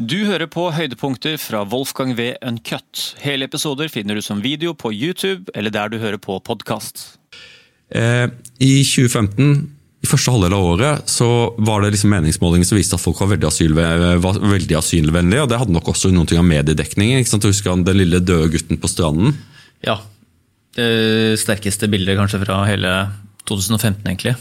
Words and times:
Du 0.00 0.16
hører 0.24 0.48
på 0.48 0.70
høydepunkter 0.72 1.34
fra 1.40 1.60
Wolfgang 1.68 2.14
V. 2.16 2.30
Uncut. 2.46 3.02
Hele 3.20 3.44
episoder 3.50 3.90
finner 3.92 4.16
du 4.16 4.22
som 4.24 4.40
video 4.40 4.72
på 4.72 4.92
YouTube 4.96 5.52
eller 5.54 5.72
der 5.74 5.90
du 5.92 5.98
hører 6.00 6.16
på 6.22 6.38
podkast. 6.46 7.18
Eh, 7.92 8.30
I 8.64 8.72
2015, 8.86 9.66
i 10.00 10.08
første 10.08 10.32
halvdel 10.32 10.56
av 10.56 10.68
året, 10.70 11.10
så 11.10 11.28
var 11.60 11.84
det 11.84 11.92
liksom 11.92 12.14
meningsmålinger 12.14 12.70
som 12.70 12.78
viste 12.80 12.96
at 12.96 13.04
folk 13.04 13.20
var 13.20 13.34
veldig, 13.34 13.48
asylve- 13.50 14.16
var 14.24 14.40
veldig 14.54 14.78
asylvennlige. 14.78 15.42
og 15.44 15.50
Det 15.52 15.58
hadde 15.60 15.76
nok 15.76 15.92
også 15.92 16.12
noe 16.14 16.38
av 16.38 16.48
mediedekningen. 16.48 17.20
ikke 17.20 17.34
sant? 17.34 17.42
Du 17.44 17.50
husker 17.52 17.74
han 17.74 17.84
den 17.84 18.00
lille 18.00 18.22
døde 18.24 18.48
gutten 18.56 18.80
på 18.80 18.88
stranden? 18.88 19.36
Ja. 19.84 19.98
Det 20.76 21.36
sterkeste 21.42 21.90
bildet 21.90 22.16
kanskje 22.16 22.40
fra 22.46 22.62
hele 22.64 23.10
2015, 23.44 24.00
egentlig. 24.06 24.36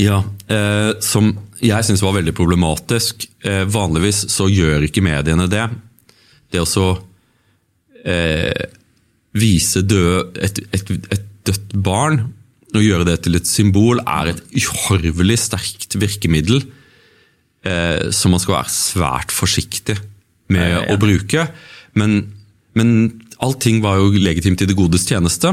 Ja, 0.00 0.22
eh, 0.48 0.96
Som 1.04 1.34
jeg 1.60 1.84
syns 1.84 2.02
var 2.02 2.16
veldig 2.16 2.32
problematisk. 2.36 3.26
Eh, 3.44 3.64
vanligvis 3.68 4.24
så 4.32 4.48
gjør 4.48 4.86
ikke 4.86 5.04
mediene 5.04 5.48
det. 5.50 5.66
Det 6.50 6.62
å 6.62 6.68
så 6.68 6.86
eh, 8.04 8.68
vise 9.36 9.82
død, 9.84 10.40
et, 10.40 10.62
et, 10.72 10.92
et 11.12 11.26
dødt 11.46 11.74
barn 11.84 12.22
og 12.70 12.84
gjøre 12.84 13.06
det 13.08 13.16
til 13.24 13.36
et 13.38 13.48
symbol, 13.48 14.00
er 14.06 14.32
et 14.32 14.42
uhorvelig 14.54 15.40
sterkt 15.42 15.96
virkemiddel 15.98 16.62
eh, 17.66 18.10
som 18.14 18.34
man 18.34 18.42
skal 18.42 18.60
være 18.60 18.74
svært 18.74 19.34
forsiktig 19.34 19.98
med 20.50 20.64
ja, 20.64 20.84
ja, 20.84 20.94
å 20.94 21.00
bruke. 21.00 21.48
Men, 21.98 22.22
men 22.78 22.92
allting 23.42 23.82
var 23.84 23.98
jo 24.00 24.14
legitimt 24.14 24.62
i 24.62 24.68
det 24.70 24.78
godes 24.78 25.06
tjeneste. 25.08 25.52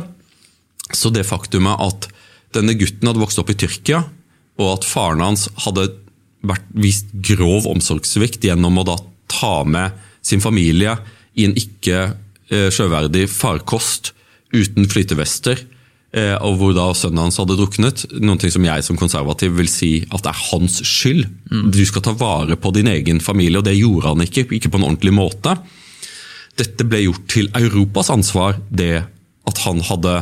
Så 0.93 1.11
det 1.11 1.27
faktumet 1.27 1.81
at 1.83 2.07
denne 2.55 2.77
gutten 2.79 3.09
hadde 3.09 3.21
vokst 3.21 3.41
opp 3.41 3.51
i 3.51 3.57
Tyrkia, 3.59 4.05
og 4.57 4.77
at 4.77 4.87
faren 4.87 5.23
hans 5.23 5.47
hadde 5.65 5.89
vært 6.47 6.67
vist 6.77 7.09
grov 7.25 7.67
omsorgssvikt 7.69 8.45
gjennom 8.45 8.79
å 8.81 8.85
da 8.87 8.97
ta 9.31 9.61
med 9.67 9.95
sin 10.25 10.43
familie 10.43 10.95
i 11.37 11.47
en 11.47 11.55
ikke 11.57 11.97
eh, 12.51 12.69
sjøverdig 12.73 13.27
farkost 13.31 14.13
uten 14.55 14.87
flytevester, 14.89 15.59
eh, 16.15 16.35
og 16.41 16.59
hvor 16.59 16.75
da 16.77 16.87
sønnen 16.97 17.25
hans 17.25 17.39
hadde 17.41 17.57
druknet. 17.59 18.05
Noe 18.23 18.51
som 18.53 18.67
jeg 18.67 18.85
som 18.85 18.99
konservativ 18.99 19.57
vil 19.59 19.69
si 19.71 19.91
at 20.07 20.23
det 20.23 20.31
er 20.31 20.45
hans 20.51 20.79
skyld. 20.87 21.27
Du 21.73 21.83
skal 21.87 22.05
ta 22.05 22.15
vare 22.17 22.57
på 22.59 22.71
din 22.75 22.89
egen 22.91 23.21
familie, 23.23 23.59
og 23.59 23.67
det 23.67 23.77
gjorde 23.77 24.13
han 24.13 24.25
ikke. 24.25 24.47
Ikke 24.57 24.71
på 24.73 24.81
en 24.81 24.87
ordentlig 24.89 25.13
måte. 25.15 25.57
Dette 26.57 26.87
ble 26.87 27.03
gjort 27.05 27.27
til 27.29 27.51
Europas 27.57 28.09
ansvar, 28.13 28.57
det 28.69 29.05
at 29.47 29.63
han 29.63 29.83
hadde 29.85 30.15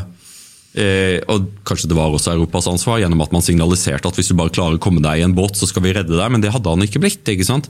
eh, 0.77 1.17
Og 1.31 1.49
kanskje 1.67 1.89
det 1.91 1.97
var 1.97 2.13
også 2.13 2.33
Europas 2.35 2.69
ansvar, 2.71 2.99
gjennom 3.01 3.23
at 3.25 3.33
man 3.35 3.43
signaliserte 3.45 4.07
at 4.09 4.19
hvis 4.19 4.31
du 4.31 4.37
bare 4.39 4.53
klarer 4.55 4.79
å 4.79 4.83
komme 4.83 5.03
deg 5.03 5.21
i 5.21 5.25
en 5.25 5.35
båt, 5.37 5.57
så 5.59 5.69
skal 5.69 5.85
vi 5.85 5.93
redde 5.95 6.15
deg. 6.15 6.31
Men 6.31 6.43
det 6.43 6.53
hadde 6.55 6.71
han 6.71 6.85
ikke 6.85 7.01
blitt. 7.03 7.23
ikke 7.27 7.47
sant? 7.47 7.69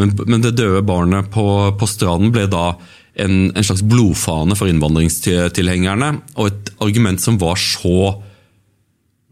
Men, 0.00 0.14
men 0.26 0.44
det 0.44 0.56
døde 0.58 0.84
barnet 0.86 1.30
på, 1.34 1.46
på 1.78 1.90
stranden 1.90 2.34
ble 2.34 2.46
da 2.52 2.72
en, 3.16 3.50
en 3.56 3.64
slags 3.64 3.84
blodfane 3.86 4.56
for 4.58 4.68
innvandringstilhengerne, 4.68 6.10
og 6.36 6.50
et 6.50 6.72
argument 6.84 7.22
som 7.22 7.38
var 7.40 7.56
så 7.60 8.16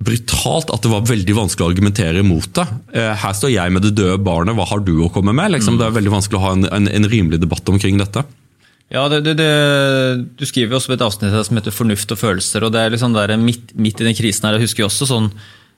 brutalt 0.04 0.72
at 0.74 0.84
det 0.84 0.90
var 0.92 1.04
veldig 1.08 1.36
vanskelig 1.38 1.64
å 1.64 1.70
argumentere 1.70 2.20
imot 2.24 2.50
det. 2.58 2.64
Eh, 2.96 3.12
Her 3.22 3.36
står 3.36 3.52
jeg 3.54 3.72
med 3.72 3.84
det 3.86 3.94
døde 3.96 4.18
barnet, 4.24 4.56
hva 4.56 4.66
har 4.68 4.82
du 4.84 4.94
å 5.04 5.10
komme 5.12 5.32
med? 5.36 5.54
Liksom, 5.54 5.78
det 5.80 5.86
er 5.86 5.94
veldig 5.96 6.12
vanskelig 6.16 6.40
å 6.40 6.44
ha 6.44 6.54
en, 6.56 6.66
en, 6.68 6.88
en 6.90 7.08
rimelig 7.08 7.40
debatt 7.40 7.68
omkring 7.72 8.00
dette. 8.00 8.24
Ja, 8.92 9.08
det, 9.08 9.22
det, 9.24 9.34
det, 9.40 9.50
Du 10.38 10.44
skriver 10.46 10.74
jo 10.74 10.78
også 10.78 10.92
på 10.92 10.98
et 10.98 11.04
avsnitt 11.04 11.34
som 11.46 11.56
heter 11.56 11.72
'Fornuft 11.72 12.12
og 12.12 12.20
følelser'. 12.20 12.62
og 12.62 12.72
det 12.72 12.80
er 12.80 12.90
liksom 12.90 13.14
der 13.14 13.36
midt, 13.36 13.74
midt 13.76 14.00
i 14.00 14.04
den 14.04 14.14
krisen 14.14 14.44
her, 14.44 14.58
Jeg 14.58 14.68
husker 14.68 14.84
jo 14.84 14.90
også 14.90 15.08
sånn 15.08 15.30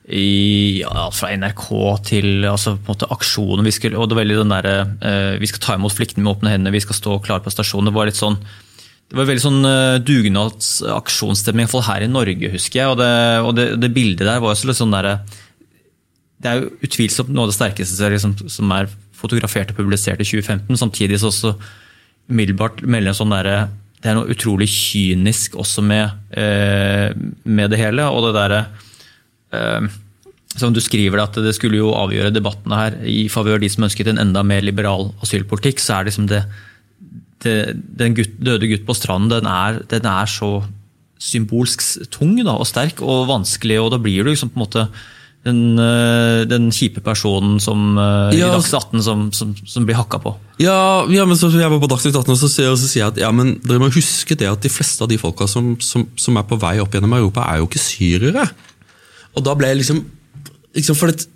i, 0.07 0.79
ja, 0.79 1.09
fra 1.11 1.33
NRK 1.35 1.67
til 2.07 2.45
altså, 2.47 2.77
på 2.79 2.93
en 2.93 2.95
måte 2.95 3.11
aksjonen. 3.11 3.65
vi 3.65 3.71
skulle, 3.71 3.97
og 3.97 4.07
det 4.07 4.15
var 4.15 4.23
veldig 4.23 4.39
den 4.39 4.53
der, 4.55 4.67
eh, 5.01 5.39
Vi 5.39 5.47
skal 5.47 5.59
ta 5.59 5.75
imot 5.75 5.91
flyktninger 5.91 6.23
med 6.23 6.37
åpne 6.37 6.49
hender, 6.49 6.71
vi 6.71 6.79
skal 6.79 6.95
stå 6.95 7.19
klare 7.19 7.43
på 7.43 7.51
stasjonen. 7.51 7.91
Det 7.91 7.93
var 7.93 8.05
litt 8.05 8.15
sånn 8.15 8.39
det 9.07 9.15
var 9.15 9.27
veldig 9.29 9.39
sånn 9.39 9.63
uh, 9.63 10.03
dugnadsaksjonsstemning, 10.03 11.63
iallfall 11.63 11.85
her 11.87 12.03
i 12.03 12.11
Norge, 12.11 12.49
husker 12.51 12.81
jeg. 12.81 12.87
Og 12.91 12.97
det, 12.99 13.11
og 13.39 13.53
det, 13.55 13.67
det 13.79 13.93
bildet 13.95 14.27
der 14.27 14.41
var 14.43 14.51
jo 14.51 14.67
litt 14.67 14.79
sånn 14.81 14.91
derre 14.91 15.21
Det 16.43 16.49
er 16.49 16.59
jo 16.59 16.73
utvilsomt 16.83 17.31
noe 17.31 17.47
av 17.47 17.53
det 17.53 17.55
sterkeste 17.55 18.03
er 18.03 18.17
liksom, 18.17 18.35
som 18.51 18.73
er 18.75 18.91
fotografert 19.15 19.71
og 19.71 19.79
publisert 19.79 20.19
i 20.19 20.27
2015. 20.27 20.75
Samtidig 20.75 21.21
så 21.21 21.31
også 21.31 21.53
umiddelbart 22.27 22.83
melde 22.83 23.13
en 23.13 23.17
sånn 23.17 23.35
derre 23.35 23.59
Det 23.97 24.11
er 24.11 24.17
noe 24.17 24.29
utrolig 24.29 24.67
kynisk 24.69 25.55
også 25.57 25.81
med, 25.81 26.11
eh, 26.29 27.09
med 27.43 27.71
det 27.73 27.79
hele. 27.81 28.05
Og 28.13 28.27
det 28.27 28.35
derre 28.37 28.59
eh, 29.51 29.87
som 30.57 30.73
du 30.73 30.79
skriver 30.81 31.21
at 31.21 31.37
det 31.41 31.53
skulle 31.57 31.79
jo 31.79 31.95
avgjøre 31.97 32.33
debattene 32.33 32.77
her 32.77 32.97
i 33.09 33.25
favør 33.31 33.61
de 33.61 33.69
som 33.73 33.87
ønsket 33.87 34.11
en 34.11 34.21
enda 34.21 34.43
mer 34.45 34.61
liberal 34.65 35.11
asylpolitikk, 35.25 35.81
så 35.81 35.97
er 35.97 36.09
liksom 36.09 36.29
det, 36.29 36.43
det 37.43 37.57
Den 37.75 38.15
gutt, 38.17 38.37
døde 38.37 38.69
gutt 38.69 38.85
på 38.87 38.95
stranden, 38.97 39.33
den 39.33 39.49
er, 39.49 39.81
den 39.89 40.05
er 40.05 40.29
så 40.29 40.61
symbolsk 41.17 41.83
tung 42.13 42.37
da, 42.43 42.53
og 42.53 42.69
sterk 42.69 43.01
og 43.01 43.27
vanskelig, 43.29 43.79
og 43.81 43.91
da 43.93 44.01
blir 44.01 44.23
du 44.23 44.31
liksom 44.31 44.53
på 44.53 44.59
en 44.59 44.65
måte 44.65 44.87
den, 45.47 45.61
eh, 45.79 46.43
den 46.49 46.67
kjipe 46.75 47.01
personen 47.03 47.57
som, 47.63 47.97
eh, 47.97 48.35
Ja, 48.37 48.49
i 48.49 48.55
Dagsnytt 48.57 48.77
18 48.81 49.03
som, 49.03 49.23
som, 49.31 49.55
som 49.65 49.87
blir 49.87 49.97
hakka 49.97 50.19
på. 50.23 50.35
Ja, 50.61 51.05
ja, 51.13 51.25
men 51.25 51.39
så 51.39 51.49
jeg 51.53 51.71
var 51.71 51.79
på 51.79 51.89
Dagsnytt 51.91 52.15
18 52.15 52.35
og 52.35 52.41
så 52.41 52.51
sier, 52.51 52.71
og 52.73 52.79
så 52.81 52.89
sier 52.89 53.05
jeg 53.05 53.15
at 53.15 53.21
ja, 53.23 53.31
men 53.31 53.55
dere 53.63 53.81
må 53.81 53.89
huske 53.93 54.37
det 54.37 54.49
at 54.51 54.61
de 54.63 54.71
fleste 54.73 55.05
av 55.05 55.11
de 55.11 55.19
folka 55.21 55.47
som, 55.49 55.75
som, 55.83 56.05
som 56.19 56.37
er 56.37 56.45
på 56.47 56.59
vei 56.61 56.77
opp 56.83 56.93
gjennom 56.93 57.15
Europa, 57.17 57.47
er 57.47 57.61
jo 57.61 57.69
ikke 57.69 57.81
syrere. 57.81 58.45
Og 59.37 59.45
da 59.45 59.55
ble 59.57 59.71
jeg 59.71 59.81
liksom, 59.83 60.03
liksom 60.75 60.99
for 60.99 61.13
det, 61.13 61.29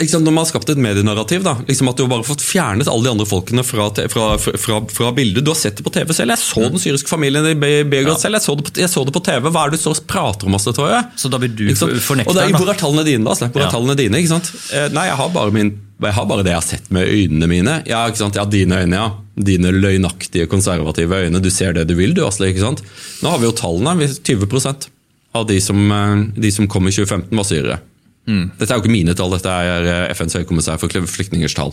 ikke 0.00 0.10
sant, 0.12 0.24
Når 0.24 0.32
man 0.34 0.44
har 0.44 0.48
skapt 0.52 0.70
et 0.70 0.78
medienarrativ, 0.78 1.42
da, 1.42 1.56
liksom 1.68 1.88
at 1.90 1.96
du 1.98 2.04
har 2.04 2.10
bare 2.12 2.26
fått 2.26 2.42
fjernet 2.44 2.88
alle 2.88 3.02
de 3.04 3.10
andre 3.10 3.26
folkene 3.26 3.64
fra, 3.66 3.88
fra, 4.12 4.26
fra, 4.38 4.78
fra 4.94 5.12
bildet. 5.16 5.44
Du 5.44 5.50
har 5.50 5.58
sett 5.58 5.76
det 5.76 5.84
på 5.86 5.90
TV 5.94 6.12
selv. 6.14 6.30
Jeg 6.34 6.38
så 6.42 6.64
den 6.70 6.78
syriske 6.82 7.10
familien 7.10 7.46
i 7.50 7.54
Beograd 7.58 7.90
Beograd 7.90 8.20
selv. 8.22 8.38
Jeg 8.38 8.46
så, 8.46 8.54
det 8.58 8.64
på, 8.68 8.74
jeg 8.78 8.90
så 8.92 9.04
det 9.04 9.14
på 9.16 9.22
TV. 9.26 9.50
Hva 9.50 9.64
er 9.66 9.74
det 9.74 9.80
du 9.82 9.88
og 9.90 10.00
prater 10.06 10.46
om, 10.46 10.54
Astrid 10.58 10.76
Toje? 10.78 11.00
Så 11.18 11.30
da 11.32 11.40
blir 11.42 11.50
du 11.54 11.64
Ikke 11.68 11.80
sant? 11.82 11.98
fornekter 12.06 12.30
Og 12.30 12.38
det 12.38 12.44
er, 12.46 12.52
da. 12.54 12.58
Hvor 12.62 12.72
er 12.72 12.78
tallene 12.80 13.04
dine, 13.08 13.24
da? 13.26 13.34
Hvor 13.48 13.62
Ja. 13.62 13.66
er 13.68 13.74
tallene 13.74 13.96
dine, 13.98 14.22
ikke 14.22 14.32
sant? 14.34 14.52
Eh, 14.72 14.88
Nei, 14.94 15.06
jeg 15.10 15.16
har, 15.18 15.28
bare 15.34 15.50
min, 15.54 15.72
jeg 16.02 16.14
har 16.14 16.26
bare 16.30 16.44
det 16.46 16.52
jeg 16.54 16.60
har 16.62 16.68
sett 16.68 16.90
med 16.94 17.08
øynene 17.08 17.48
mine. 17.50 17.82
Ja, 17.90 18.04
ikke 18.06 18.22
sant? 18.22 18.36
Ja, 18.38 18.44
dine 18.44 18.82
øyne, 18.84 18.94
ja. 19.02 19.08
Dine 19.38 19.72
løgnaktige, 19.74 20.46
konservative 20.50 21.24
øyne. 21.26 21.42
Du 21.42 21.50
ser 21.50 21.72
det 21.74 21.86
du 21.90 21.94
vil, 21.98 22.14
du, 22.14 22.24
Asle. 22.26 22.48
ikke 22.52 22.62
sant? 22.64 22.82
Nå 23.22 23.30
har 23.34 23.38
vi 23.42 23.46
jo 23.50 23.52
tallene. 23.52 24.08
20% 24.22 24.88
av 25.34 25.46
de 25.46 25.60
som, 25.60 25.76
eh, 25.92 26.24
de 26.40 26.50
som 26.54 26.66
kom 26.70 26.86
i 26.88 26.90
2015, 26.94 27.34
var 27.36 27.44
syrere. 27.44 27.78
Dette 28.28 28.68
er 28.70 28.76
jo 28.76 28.82
ikke 28.84 28.92
mine 28.92 29.14
tall, 29.16 29.30
dette 29.32 29.48
er 29.48 29.86
eh, 29.88 30.14
FNs 30.14 30.34
høykommissær 30.36 30.78
for 30.82 30.92
flyktningers 30.92 31.54
tall. 31.56 31.72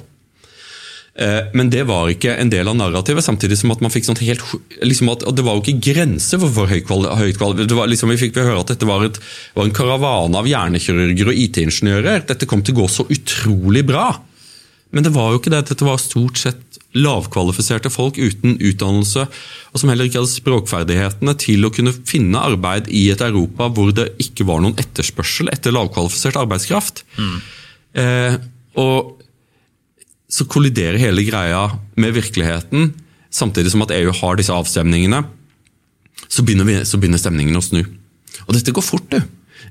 Eh, 1.16 1.48
Men 1.56 1.70
det 1.72 1.86
var 1.88 2.10
ikke 2.12 2.34
en 2.40 2.50
del 2.52 2.68
av 2.68 2.76
narrativet, 2.76 3.24
samtidig 3.24 3.58
som 3.60 3.72
at 3.72 3.80
man 3.84 3.92
fikk 3.94 4.08
sånt 4.08 4.20
helt 4.24 4.42
liksom 4.84 5.12
at, 5.14 5.24
Det 5.36 5.44
var 5.48 5.56
jo 5.56 5.64
ikke 5.64 5.94
grenser 5.94 6.40
for 6.42 6.52
hvor 6.52 6.68
høyt 6.72 6.88
kvali- 6.88 7.12
høyt 7.22 7.38
kvali- 7.40 7.68
det 7.68 7.76
var 7.78 7.88
liksom 7.88 8.12
Vi 8.12 8.18
fikk 8.28 8.36
høre 8.44 8.60
at 8.60 8.68
dette 8.74 8.88
var, 8.88 9.04
et, 9.08 9.20
var 9.56 9.66
en 9.70 9.76
karavane 9.76 10.36
av 10.36 10.46
hjernekirurger 10.50 11.32
og 11.32 11.40
IT-ingeniører. 11.46 12.26
Dette 12.28 12.46
kom 12.48 12.62
til 12.64 12.76
å 12.76 12.82
gå 12.84 12.88
så 12.92 13.08
utrolig 13.08 13.86
bra. 13.88 14.10
Men 14.96 15.04
det 15.04 15.12
var 15.16 15.34
jo 15.34 15.42
ikke 15.42 15.52
det. 15.52 15.66
Dette 15.68 15.86
var 15.88 16.00
stort 16.00 16.40
sett 16.40 16.80
lavkvalifiserte 16.96 17.92
folk 17.92 18.16
uten 18.16 18.56
utdannelse, 18.64 19.26
og 19.28 19.82
som 19.82 19.92
heller 19.92 20.08
ikke 20.08 20.22
hadde 20.22 20.32
språkferdighetene 20.32 21.34
til 21.44 21.68
å 21.68 21.72
kunne 21.76 21.92
finne 22.08 22.40
arbeid 22.40 22.88
i 22.88 23.10
et 23.12 23.24
Europa 23.26 23.68
hvor 23.76 23.92
det 23.96 24.14
ikke 24.24 24.48
var 24.48 24.64
noen 24.64 24.78
etterspørsel 24.80 25.52
etter 25.52 25.76
lavkvalifisert 25.76 26.40
arbeidskraft. 26.40 27.04
Eh, 28.00 28.38
og 28.80 29.20
så 30.32 30.48
kolliderer 30.52 31.00
hele 31.00 31.24
greia 31.28 31.68
med 32.00 32.16
virkeligheten, 32.16 32.94
samtidig 33.32 33.76
som 33.76 33.84
at 33.84 33.94
EU 33.96 34.16
har 34.16 34.40
disse 34.40 34.56
avstemningene. 34.56 35.26
Så 36.32 36.44
begynner, 36.48 36.68
vi, 36.68 36.80
så 36.88 37.00
begynner 37.00 37.20
stemningen 37.22 37.60
å 37.60 37.64
snu. 37.64 37.84
Og 38.48 38.56
dette 38.56 38.74
går 38.76 38.84
fort, 38.84 39.12
du. 39.12 39.20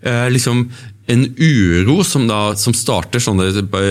Eh, 0.02 0.30
liksom 0.30 0.68
En 1.06 1.34
uro 1.36 1.98
som, 2.04 2.22
da, 2.24 2.54
som, 2.56 2.72
starter 2.72 3.20
sånne, 3.20 3.50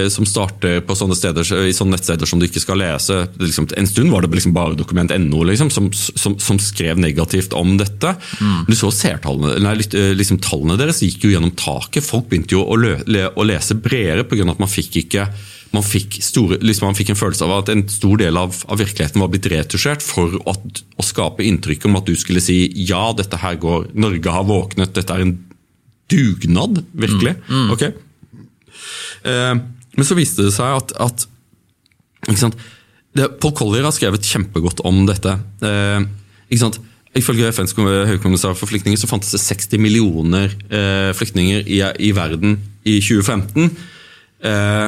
som 0.10 0.26
starter 0.26 0.80
på 0.82 0.96
sånne 0.98 1.14
steder, 1.14 1.46
i 1.70 1.74
sånne 1.78 1.94
nettsteder 1.94 2.26
som 2.26 2.40
du 2.42 2.48
ikke 2.48 2.64
skal 2.64 2.82
lese. 2.82 3.20
Liksom, 3.38 3.68
en 3.78 3.86
stund 3.86 4.10
var 4.10 4.26
det 4.26 4.32
liksom 4.34 4.56
bare 4.56 4.74
dokument.no 4.74 5.44
liksom, 5.46 5.70
som, 5.70 5.92
som, 5.94 6.40
som 6.42 6.58
skrev 6.58 6.98
negativt 6.98 7.54
om 7.54 7.76
dette. 7.78 8.16
Du 8.66 8.74
så 8.74 8.90
sertallene, 8.90 9.60
nei, 9.62 9.76
eh, 9.94 10.16
liksom, 10.18 10.42
Tallene 10.42 10.80
deres 10.82 11.04
gikk 11.06 11.28
jo 11.28 11.36
gjennom 11.36 11.54
taket. 11.54 12.02
Folk 12.02 12.32
begynte 12.32 12.58
jo 12.58 12.66
å, 12.66 12.80
lø, 12.82 12.96
le, 13.06 13.28
å 13.30 13.46
lese 13.46 13.78
bredere 13.78 14.26
pga. 14.26 14.50
at 14.50 14.66
man 14.66 14.74
fikk 14.74 15.04
ikke 15.06 15.30
man 15.74 15.86
fikk, 15.86 16.20
store, 16.22 16.60
liksom 16.62 16.92
man 16.92 16.98
fikk 16.98 17.14
en 17.14 17.18
følelse 17.18 17.46
av 17.48 17.56
at 17.56 17.72
en 17.74 17.82
stor 17.90 18.20
del 18.22 18.38
av, 18.38 18.54
av 18.70 18.78
virkeligheten 18.78 19.22
var 19.22 19.32
blitt 19.34 19.50
retusjert 19.50 20.06
for 20.06 20.36
at, 20.50 20.84
å 21.02 21.06
skape 21.06 21.46
inntrykk 21.46 21.88
om 21.90 21.98
at 21.98 22.10
du 22.10 22.14
skulle 22.20 22.44
si 22.46 22.68
ja, 22.86 23.08
dette 23.18 23.40
her 23.42 23.58
går, 23.62 23.90
Norge 23.98 24.36
har 24.36 24.46
våknet, 24.46 24.94
dette 24.94 25.16
er 25.16 25.26
en 25.26 25.34
dugnad, 26.12 26.84
virkelig. 26.92 27.36
Ok. 27.74 27.86
Eh, 29.30 29.54
men 29.94 30.08
så 30.08 30.18
viste 30.18 30.48
det 30.48 30.56
seg 30.56 30.80
at, 30.80 30.96
at 31.04 31.28
sant? 32.40 32.58
Det, 33.14 33.28
Paul 33.42 33.54
Collier 33.58 33.86
har 33.86 33.94
skrevet 33.94 34.26
kjempegodt 34.26 34.82
om 34.88 35.04
dette. 35.10 35.36
Eh, 35.64 36.06
ikke 36.50 36.64
sant? 36.66 36.80
Ifølge 37.14 37.52
FNs 37.54 37.76
høykommissær 37.78 38.56
for 38.58 38.70
flyktninger 38.72 38.98
så 38.98 39.10
fantes 39.10 39.36
det 39.36 39.42
60 39.44 39.82
millioner 39.82 40.50
eh, 40.74 41.12
flyktninger 41.14 41.68
i, 41.70 41.84
i 42.02 42.10
verden 42.18 42.58
i 42.90 42.98
2015. 43.06 43.70
Eh, 44.50 44.88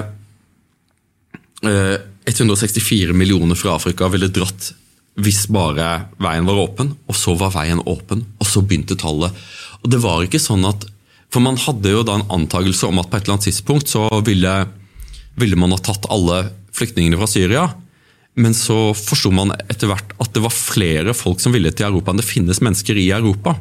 eh, 1.70 1.98
164 2.26 3.14
millioner 3.14 3.60
fra 3.60 3.76
Afrika 3.78 4.10
ville 4.10 4.32
dratt 4.34 4.72
hvis 5.22 5.46
bare 5.54 6.10
veien 6.20 6.48
var 6.48 6.58
åpen, 6.60 6.90
og 7.08 7.16
så 7.16 7.38
var 7.40 7.54
veien 7.54 7.80
åpen, 7.88 8.26
og 8.42 8.50
så 8.50 8.60
begynte 8.66 8.98
tallet. 9.00 9.32
Og 9.86 9.92
det 9.94 10.02
var 10.04 10.26
ikke 10.26 10.42
sånn 10.42 10.66
at, 10.68 10.84
For 11.34 11.44
man 11.44 11.60
hadde 11.60 11.92
jo 11.92 12.04
da 12.08 12.20
en 12.20 12.30
antakelse 12.32 12.88
om 12.88 13.02
at 13.02 13.10
på 13.12 13.18
et 13.18 13.26
eller 13.26 13.38
annet 13.38 13.50
tidspunkt 13.50 13.92
så 13.92 14.08
ville, 14.26 14.54
ville 15.40 15.60
man 15.60 15.74
ha 15.76 15.80
tatt 15.84 16.08
alle 16.14 16.46
flyktningene 16.76 17.20
fra 17.20 17.30
Syria. 17.30 17.66
Men 18.40 18.56
så 18.56 18.92
forsto 18.98 19.32
man 19.32 19.54
etter 19.64 19.90
hvert 19.92 20.12
at 20.20 20.34
det 20.36 20.44
var 20.44 20.54
flere 20.56 21.16
folk 21.16 21.40
som 21.44 21.56
ville 21.56 21.72
til 21.72 21.88
Europa 21.88 22.12
enn 22.12 22.20
det 22.20 22.28
finnes 22.28 22.60
mennesker 22.64 23.00
i 23.00 23.10
Europa. 23.16 23.56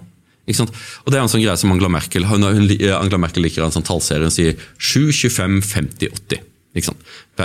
Og 0.44 1.08
Det 1.08 1.16
er 1.16 1.22
en 1.22 1.30
sånn 1.30 1.40
greie 1.40 1.56
som 1.56 1.72
Angela 1.72 1.88
Merkel 1.88 2.26
hun, 2.28 2.44
Angela 2.44 3.20
Merkel 3.22 3.46
liker 3.46 3.64
en 3.64 3.72
sånn 3.72 3.86
tallserie. 3.86 4.28
Hun 4.28 4.34
sier 4.34 4.58
7, 4.76 5.08
25, 5.30 5.62
50, 5.64 6.10
80. 6.12 6.42
Ikke 6.74 6.90
sant? 6.90 7.04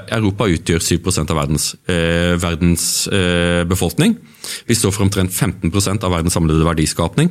Europa 0.09 0.47
utgjør 0.49 0.81
7 0.81 1.29
av 1.29 1.37
verdens, 1.37 1.75
eh, 1.87 2.33
verdens 2.41 3.07
eh, 3.13 3.63
befolkning. 3.69 4.17
Vi 4.65 4.75
står 4.75 4.91
for 4.91 5.05
omtrent 5.05 5.31
15% 5.31 6.03
av 6.03 6.11
verdens 6.11 6.33
samlede 6.33 6.65
verdiskapning. 6.65 7.29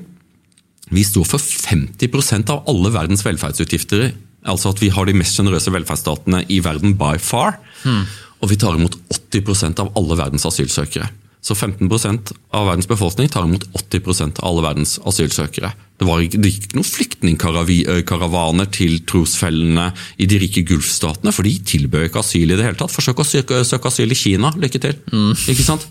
Vi 0.95 1.05
står 1.05 1.27
for 1.29 1.43
50% 1.43 2.53
av 2.55 2.65
alle 2.71 2.93
verdens 2.95 3.25
velferdsutgifter. 3.27 4.11
Altså 4.49 4.73
at 4.73 4.83
vi 4.83 4.91
har 4.95 5.09
de 5.09 5.17
mest 5.19 5.37
sjenerøse 5.37 5.73
velferdsstatene 5.75 6.45
i 6.53 6.61
verden 6.65 6.97
by 6.99 7.17
far. 7.23 7.59
Mm. 7.85 8.05
Og 8.39 8.53
vi 8.53 8.61
tar 8.61 8.79
imot 8.79 8.97
80% 9.33 9.83
av 9.83 9.91
alle 9.99 10.19
verdens 10.19 10.47
asylsøkere. 10.49 11.11
Så 11.49 11.55
15% 11.55 12.33
av 12.57 12.67
verdens 12.67 12.89
befolkning 12.91 13.29
tar 13.31 13.47
imot 13.47 13.65
80% 13.79 14.41
av 14.41 14.49
alle 14.51 14.65
verdens 14.65 14.97
asylsøkere. 15.07 15.71
Det 15.99 16.07
var 16.07 16.23
ikke, 16.23 16.41
det 16.43 16.51
gikk 16.51 16.75
noen 16.77 16.87
flyktningkaravaner 16.87 18.69
til 18.75 18.99
trosfellene 19.09 19.89
i 20.19 20.27
de 20.31 20.41
rike 20.43 20.65
gulfstatene, 20.67 21.33
for 21.35 21.47
de 21.47 21.55
tilbød 21.73 22.09
ikke 22.09 22.23
asyl 22.23 22.53
i 22.53 22.59
det 22.59 22.67
hele 22.67 22.79
tatt. 22.79 22.95
Forsøk 22.95 23.23
å 23.23 23.27
søke, 23.27 23.63
søke 23.67 23.91
asyl 23.91 24.15
i 24.15 24.19
Kina. 24.19 24.53
Lykke 24.59 24.83
til. 24.83 24.99
Mm. 25.15 25.33
Ikke 25.55 25.67
sant? 25.67 25.87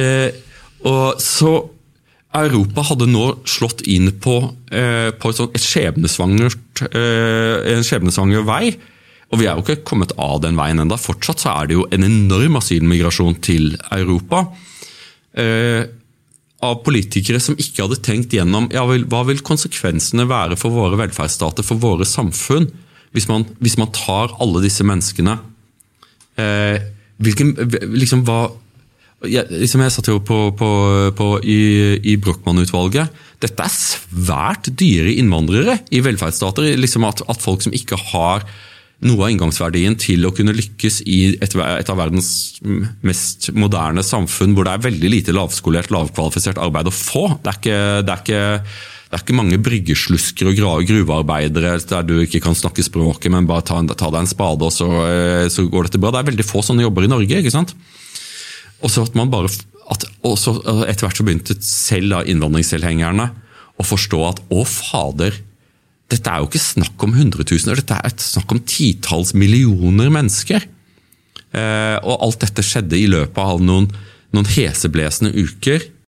Eh, 0.00 0.32
og 0.88 1.20
så 1.22 1.54
Europa 2.36 2.84
hadde 2.86 3.08
nå 3.10 3.24
slått 3.48 3.82
inn 3.90 4.12
på, 4.22 4.36
eh, 4.70 5.10
på 5.10 5.32
et, 5.32 5.58
skjebnesvangert, 5.58 6.82
eh, 6.94 7.74
en 7.74 7.82
skjebnesvanger 7.82 8.44
vei. 8.46 8.76
Og 9.30 9.38
vi 9.38 9.46
er 9.46 9.56
jo 9.56 9.62
ikke 9.62 9.84
kommet 9.86 10.12
av 10.18 10.40
den 10.42 10.56
veien 10.58 10.78
enda. 10.78 10.98
Fortsatt 10.98 11.42
så 11.42 11.54
er 11.54 11.66
det 11.66 11.74
jo 11.78 11.86
en 11.90 12.04
enorm 12.06 12.56
asylmigrasjon 12.56 13.40
til 13.42 13.76
Europa. 13.90 14.48
Eh, 15.34 15.86
av 16.60 16.82
politikere 16.84 17.40
som 17.40 17.56
ikke 17.56 17.86
hadde 17.86 18.02
tenkt 18.04 18.34
gjennom 18.36 18.68
ja, 18.74 18.82
hva 18.84 19.22
vil 19.28 19.40
konsekvensene 19.40 20.26
være 20.28 20.58
for 20.60 20.74
våre 20.74 20.98
velferdsstater, 21.00 21.64
for 21.64 21.80
våre 21.80 22.04
samfunn, 22.04 22.68
hvis 23.16 23.28
man, 23.30 23.46
hvis 23.64 23.78
man 23.80 23.90
tar 23.96 24.34
alle 24.42 24.60
disse 24.62 24.84
menneskene. 24.86 25.38
Eh, 26.36 26.82
hvilken, 27.20 27.54
liksom, 27.94 28.26
hva, 28.28 28.50
jeg, 29.28 29.50
liksom 29.52 29.82
jeg 29.84 29.92
satt 29.92 30.08
jo 30.08 30.20
på, 30.24 30.38
på, 30.56 30.70
på 31.16 31.28
i, 31.44 31.60
i 32.08 32.16
Brochmann-utvalget. 32.20 33.12
Dette 33.40 33.66
er 33.66 33.74
svært 33.74 34.70
dyre 34.80 35.12
innvandrere 35.12 35.80
i 35.92 36.00
velferdsstater. 36.04 36.72
Liksom 36.80 37.04
at, 37.08 37.24
at 37.28 37.44
folk 37.44 37.64
som 37.64 37.76
ikke 37.76 37.98
har 38.12 38.46
noe 39.04 39.24
av 39.24 39.32
inngangsverdien 39.32 39.96
til 40.00 40.26
å 40.28 40.32
kunne 40.36 40.54
lykkes 40.56 41.00
i 41.08 41.20
et, 41.40 41.54
et, 41.56 41.90
av 41.92 42.00
verdens 42.00 42.60
mest 43.04 43.48
moderne 43.56 44.04
samfunn, 44.04 44.52
hvor 44.56 44.68
det 44.68 44.74
er 44.74 44.88
veldig 44.90 45.12
lite 45.12 45.36
lavskolert, 45.36 45.92
lavkvalifisert 45.92 46.60
arbeid 46.60 46.90
å 46.90 46.94
få. 46.94 47.26
Det 47.40 47.52
er 47.52 47.60
ikke, 47.60 47.78
det 48.04 48.14
er 48.14 48.24
ikke, 48.24 48.42
det 49.08 49.16
er 49.16 49.24
ikke 49.24 49.38
mange 49.38 49.60
bryggeslusker 49.64 50.50
og 50.52 50.84
gruvearbeidere 50.90 51.78
der 51.80 52.04
du 52.08 52.18
ikke 52.26 52.42
kan 52.44 52.56
snakke 52.56 52.84
språket, 52.84 53.32
men 53.32 53.48
bare 53.48 53.64
ta, 53.68 53.80
ta 53.94 54.12
deg 54.12 54.20
en 54.20 54.32
spade, 54.32 54.68
og 54.68 54.76
så, 54.76 54.90
eh, 55.08 55.46
så, 55.52 55.64
går 55.64 55.88
dette 55.88 56.02
bra. 56.02 56.12
Det 56.12 56.20
er 56.20 56.30
veldig 56.34 56.48
få 56.50 56.64
sånne 56.66 56.84
jobber 56.84 57.08
i 57.08 57.12
Norge. 57.12 57.40
ikke 57.40 57.56
sant? 57.56 57.72
Og 58.80 58.92
så 58.92 59.04
at 59.04 59.16
man 59.18 59.30
bare, 59.32 59.50
at, 59.92 60.06
også 60.26 60.56
Etter 60.88 61.06
hvert 61.06 61.20
så 61.20 61.26
begynte 61.26 61.56
selv 61.64 62.14
da 62.14 62.24
innvandringstilhengerne 62.24 63.30
å 63.80 63.86
forstå 63.86 64.20
at 64.28 64.42
å, 64.52 64.64
fader, 64.68 65.38
dette 66.10 66.30
er 66.30 66.42
jo 66.42 66.50
ikke 66.50 66.62
snakk 66.62 67.06
om 67.06 67.14
hundretusener, 67.16 67.78
dette 67.80 67.96
er 67.96 68.10
et 68.10 68.24
snakk 68.24 68.52
om 68.52 68.60
titalls 68.66 69.32
millioner 69.38 70.10
mennesker. 70.12 70.66
Eh, 71.50 71.96
og 72.02 72.24
alt 72.26 72.42
dette 72.44 72.64
skjedde 72.66 72.98
i 72.98 73.08
løpet 73.10 73.40
av 73.40 73.62
noen, 73.62 73.88
noen 74.34 74.50
heseblesende 74.50 75.32
uker. 75.38 75.86